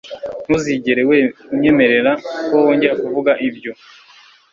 [0.45, 1.01] Ntuzigere
[1.53, 2.11] unyemerera
[2.49, 3.71] ko wongera kuvuga ibyo